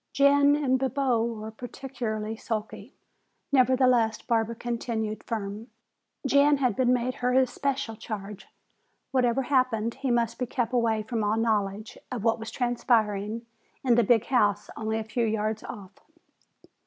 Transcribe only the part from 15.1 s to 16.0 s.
yards off.